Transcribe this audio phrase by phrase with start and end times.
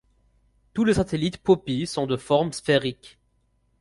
[0.73, 3.19] Tous les satellites Poppy sont de forme sphériques.